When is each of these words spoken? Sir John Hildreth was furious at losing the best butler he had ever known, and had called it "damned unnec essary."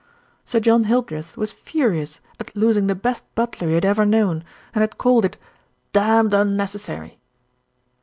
Sir 0.43 0.59
John 0.59 0.85
Hildreth 0.85 1.37
was 1.37 1.51
furious 1.51 2.21
at 2.39 2.55
losing 2.55 2.87
the 2.87 2.95
best 2.95 3.23
butler 3.35 3.67
he 3.67 3.75
had 3.75 3.85
ever 3.85 4.03
known, 4.03 4.43
and 4.73 4.81
had 4.81 4.97
called 4.97 5.25
it 5.25 5.37
"damned 5.93 6.31
unnec 6.31 6.73
essary." 6.75 7.17